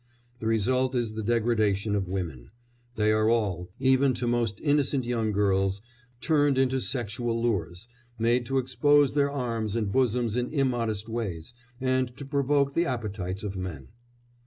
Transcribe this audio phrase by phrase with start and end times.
[0.39, 2.49] The result is the degradation of women;
[2.95, 5.83] they are all, even to most innocent young girls,
[6.21, 12.17] turned into sexual lures, made to expose their arms and bosoms in immodest ways, and
[12.17, 13.89] to provoke the appetites of men.